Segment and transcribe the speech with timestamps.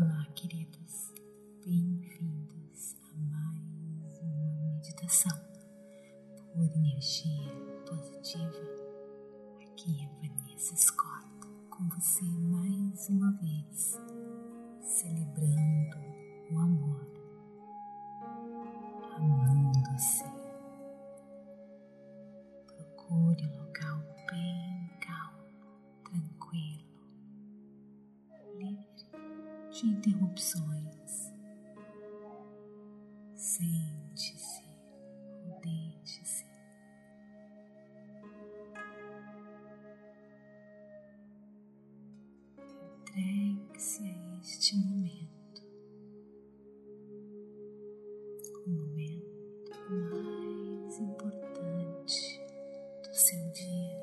[0.00, 1.12] Olá, queridos,
[1.62, 5.38] bem-vindos a mais uma meditação
[6.54, 7.52] por energia
[7.84, 8.64] positiva.
[9.60, 11.26] Aqui é Vanessa Scott
[11.68, 14.00] com você mais uma vez,
[14.80, 15.98] celebrando
[16.50, 17.06] o amor,
[19.18, 20.24] amando-se.
[22.66, 24.69] Procure um local bem
[29.80, 31.32] de interrupções.
[33.34, 34.62] Sente-se
[35.62, 36.44] deite-se.
[42.58, 45.62] Entregue-se a este momento,
[48.66, 52.40] o momento mais importante
[53.02, 54.00] do seu dia,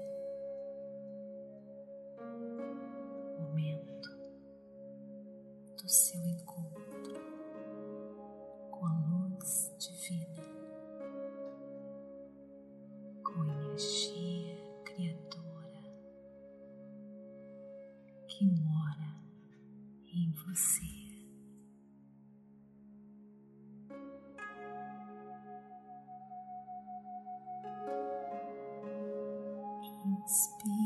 [3.39, 4.16] momento
[5.87, 7.13] do seu encontro
[8.69, 10.43] com a luz divina,
[13.23, 15.81] com a energia criadora
[18.27, 19.15] que mora
[20.13, 20.85] em você.
[30.05, 30.76] Inspire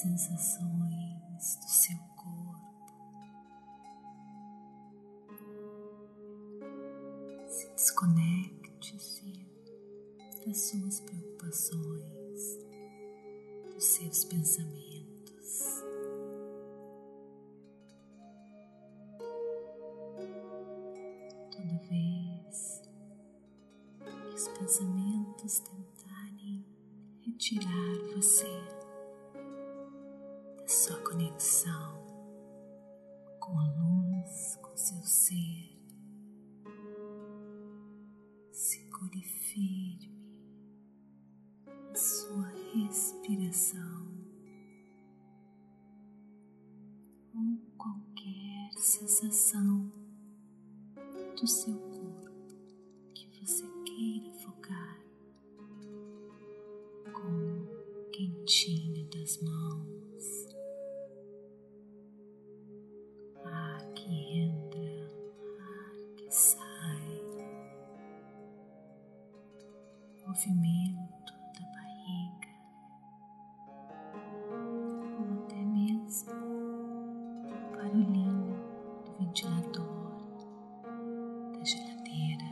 [0.00, 2.92] sensações do seu corpo.
[7.48, 9.48] Se desconecte-se
[10.46, 12.58] das suas preocupações,
[13.72, 15.82] dos seus pensamentos.
[21.50, 22.82] Toda vez
[24.04, 26.66] que os pensamentos tentarem
[27.22, 28.75] retirar você
[30.76, 32.04] sua conexão
[33.40, 35.74] com a luz, com seu ser.
[38.52, 40.44] Segure firme
[41.90, 44.06] a sua respiração
[47.34, 49.90] ou qualquer sensação
[51.40, 52.30] do seu corpo
[53.14, 55.00] que você queira focar
[57.14, 60.55] com o quentinho das mãos,
[70.46, 72.48] movimento da barriga,
[75.18, 78.56] ou até mesmo o barulhinho
[79.04, 80.22] do ventilador,
[81.52, 82.46] da geladeira.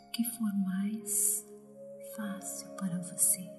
[0.00, 1.46] o que for mais
[2.16, 3.57] fácil para você.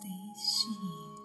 [0.00, 1.20] Deixe ir.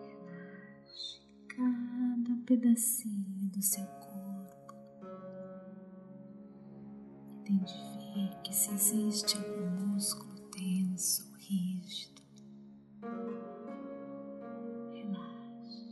[0.00, 4.74] Relaxe cada pedacinho do seu corpo.
[7.44, 12.22] Identifique se existe algum músculo tenso, rígido.
[14.92, 15.82] Relaxe.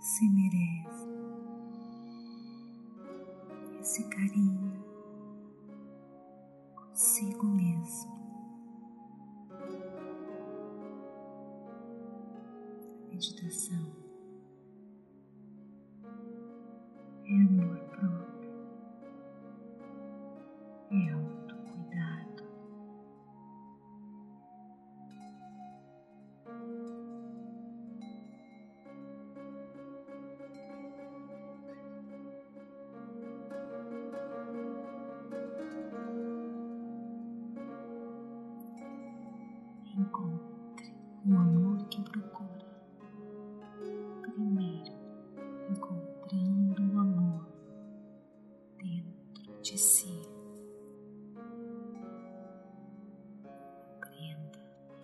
[0.00, 1.08] Se merece
[3.80, 4.67] esse carinho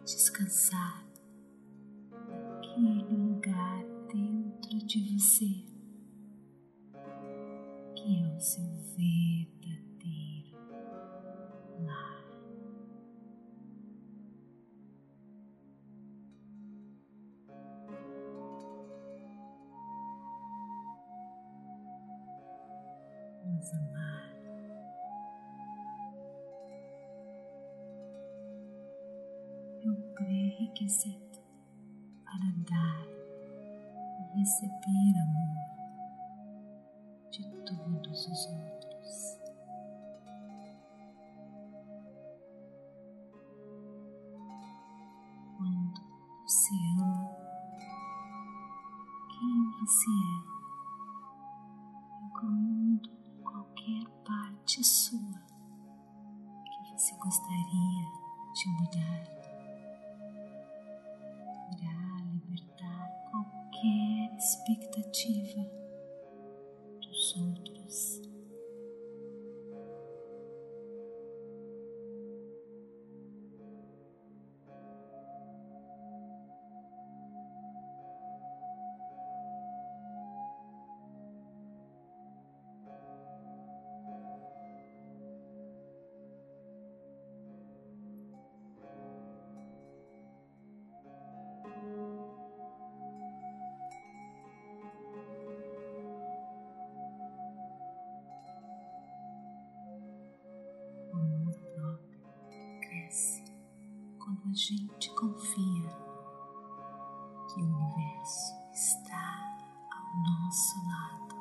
[0.05, 1.07] descansar
[2.29, 5.65] naquele lugar dentro de você
[7.97, 8.67] que é o seu
[8.97, 10.59] verdadeiro
[11.81, 12.25] lar.
[23.43, 24.34] Nos amar.
[30.55, 31.41] Pré-requisito
[32.25, 33.07] para dar
[34.19, 35.57] e receber amor
[37.31, 39.39] de todos os outros.
[45.57, 46.01] Quando
[46.43, 47.37] você ama
[49.29, 50.65] quem você é,
[52.27, 53.11] incluindo
[53.43, 55.43] qualquer parte sua
[56.65, 58.05] que você gostaria
[58.55, 59.34] de mudar,
[64.39, 65.65] expectativa
[67.01, 68.34] dos outros.
[104.55, 105.89] Gente confia
[107.49, 109.57] que o universo está
[109.91, 111.35] ao nosso lado.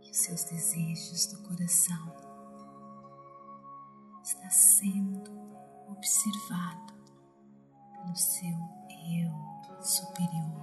[0.00, 2.12] Que os seus desejos do coração
[4.24, 5.30] está sendo
[5.88, 6.94] observado
[7.92, 8.58] pelo seu
[9.16, 10.59] eu superior.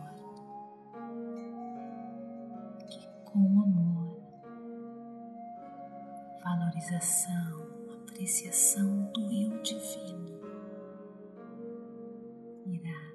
[6.88, 7.68] Valorização,
[8.08, 10.40] apreciação do eu divino
[12.66, 13.14] irá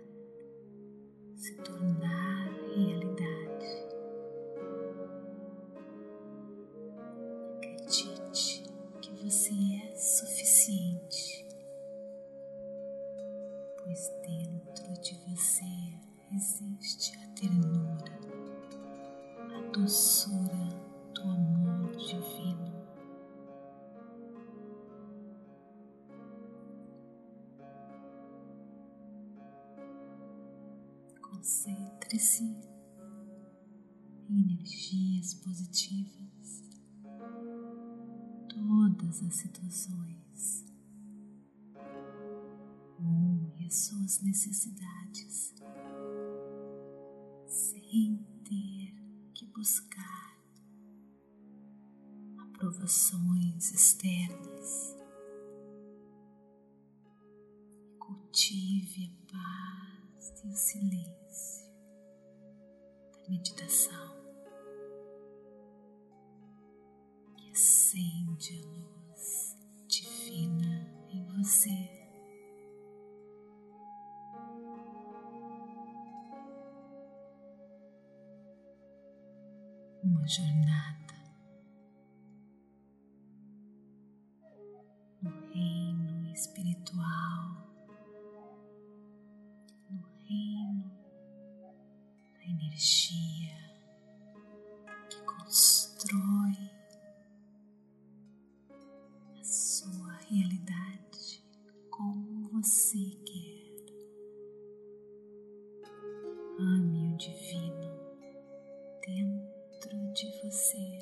[1.36, 3.86] se tornar realidade.
[7.56, 8.62] Acredite
[9.00, 11.46] que você é suficiente,
[13.82, 15.64] pois dentro de você
[16.34, 18.12] existe a ternura
[19.54, 20.41] a doçura
[31.42, 32.44] Concentre-se
[34.30, 36.62] em energias positivas,
[38.48, 40.64] todas as situações.
[43.00, 45.52] Honre as suas necessidades
[47.48, 48.94] sem ter
[49.34, 50.38] que buscar
[52.38, 54.96] aprovações externas.
[57.98, 59.81] Cultive a paz
[60.44, 61.72] e o silêncio
[63.12, 64.22] da meditação
[67.36, 69.56] que acende a luz
[69.88, 72.02] divina em você.
[80.04, 81.14] uma jornada
[85.22, 87.71] no reino espiritual,
[90.32, 90.90] reino
[92.32, 93.54] da energia
[95.10, 96.70] que constrói
[99.38, 101.44] a sua realidade
[101.90, 103.72] como você quer.
[106.58, 107.92] Ame o divino
[109.04, 110.98] dentro de você.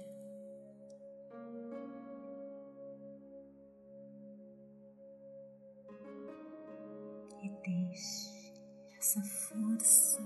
[7.43, 8.30] E deixe
[9.00, 10.21] essa força,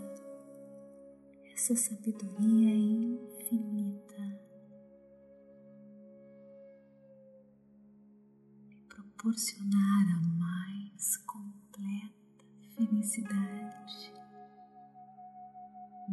[1.52, 4.20] essa sabedoria infinita
[8.66, 14.12] lhe proporcionar a mais completa felicidade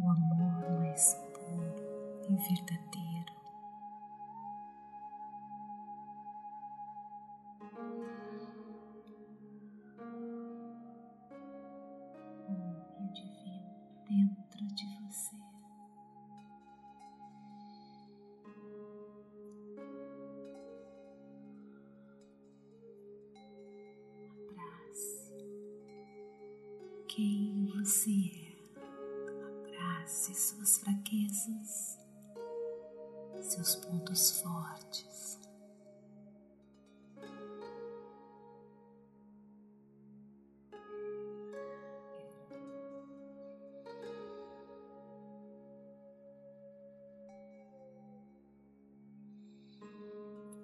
[0.00, 3.01] o amor mais puro e verdadeiro.
[27.14, 28.52] Quem você é.
[29.46, 31.98] Abrace suas fraquezas,
[33.42, 35.38] seus pontos fortes.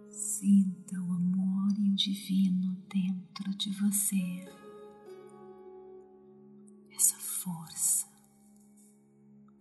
[0.09, 4.58] Sinta o amor e o divino dentro de você.
[7.45, 8.09] Força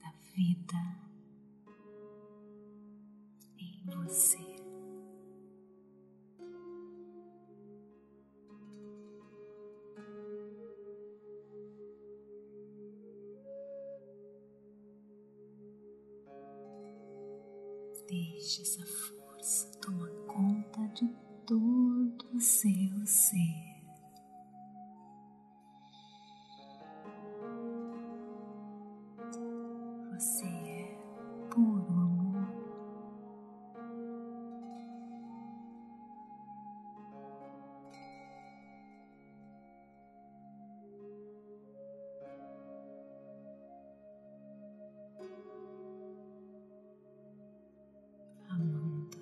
[0.02, 0.98] da vida
[3.60, 4.40] em você.
[18.08, 21.08] Deixe essa força tomar conta de
[21.46, 23.67] todo o seu ser.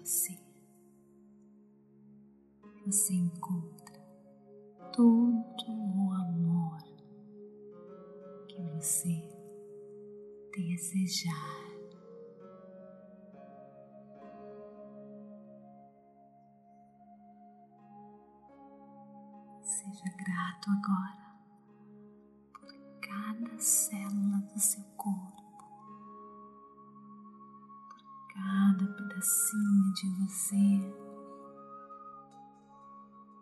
[0.06, 0.40] Amando-se,
[2.86, 4.00] você encontra
[4.94, 6.80] todo o amor
[8.48, 9.28] que você
[10.56, 11.66] desejar.
[19.64, 21.25] Seja grato agora
[28.76, 30.80] cada pedacinho de você.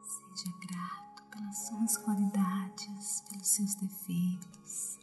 [0.04, 5.00] Seja grato pelas suas qualidades, pelos seus defeitos.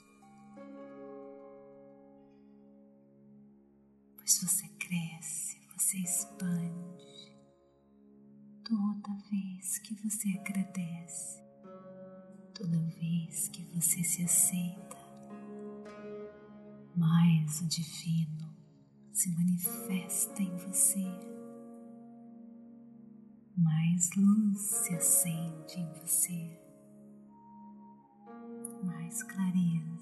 [4.16, 7.36] Pois você cresce, você expande
[8.62, 11.42] toda vez que você agradece,
[12.54, 14.96] toda vez que você se aceita,
[16.94, 18.49] mais o divino
[19.12, 21.04] se manifesta em você,
[23.56, 26.58] mais luz se acende em você,
[28.84, 29.99] mais clareza,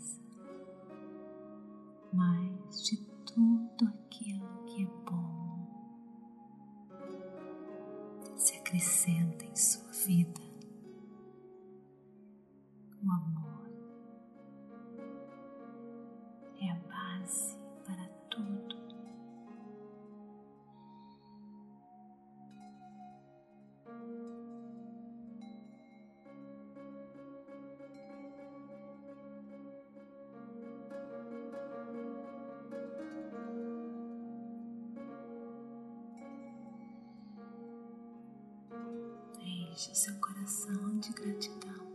[39.78, 41.86] Enche seu coração de gratidão.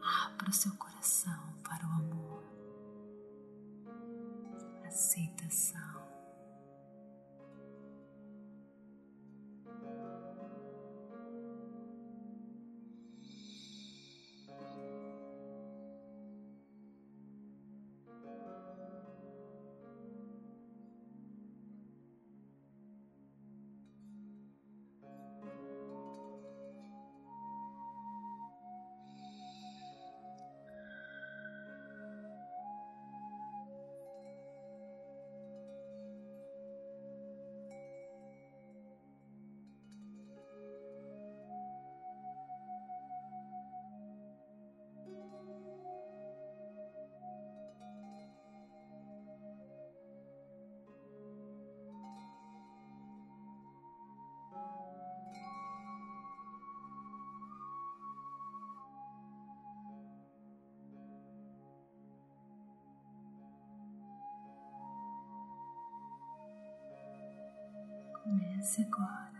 [0.00, 1.37] Abra o seu coração
[68.60, 69.38] Agora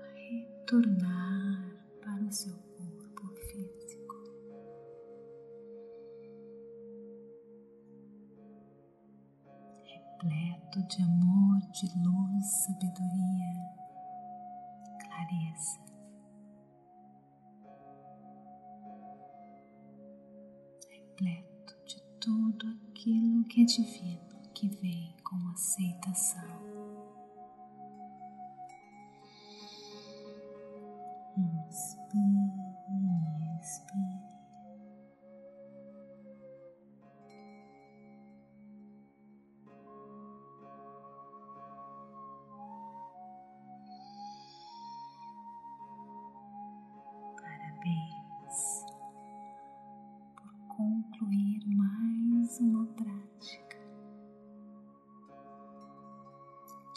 [0.00, 4.14] a retornar para o seu corpo físico.
[9.82, 13.74] Repleto de amor, de luz, sabedoria,
[15.00, 15.80] clareza.
[20.88, 24.31] Repleto de tudo aquilo que é divino
[24.62, 26.40] que vem com aceitação.
[31.36, 32.62] Inspire,
[33.60, 34.22] expire.
[47.36, 48.84] Parabéns
[50.36, 53.31] por concluir mais uma prática.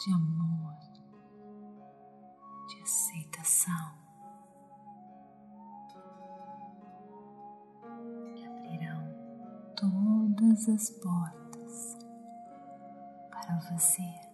[0.06, 0.72] De amor,
[2.68, 3.92] de aceitação.
[8.46, 11.98] Abrirão todas as portas
[13.30, 14.25] para você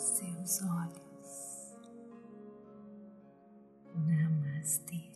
[0.00, 1.76] seus olhos.
[3.94, 5.12] Namastê.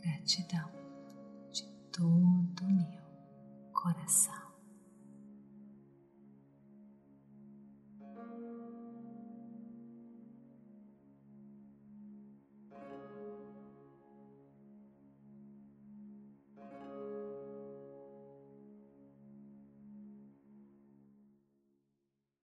[0.00, 0.78] Gratidão
[1.92, 3.02] todo o meu
[3.72, 4.37] coração.